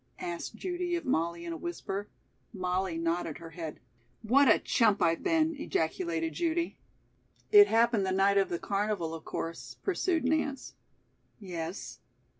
[0.17, 2.07] asked Judy of Molly in a whisper.
[2.53, 3.79] Molly nodded her head.
[4.23, 6.79] "What a chump I've been!" ejaculated Judy.
[7.51, 10.73] "It happened the night of the carnival, of course," pursued Nance.
[11.39, 11.99] "Yes."